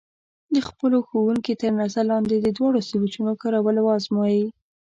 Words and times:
د 0.53 0.55
خپلو 0.67 0.97
ښوونکي 1.07 1.53
تر 1.61 1.71
نظر 1.81 2.03
لاندې 2.11 2.35
د 2.39 2.47
دواړو 2.57 2.79
سویچونو 2.89 3.31
کارول 3.41 3.77
وازموئ. 3.81 4.41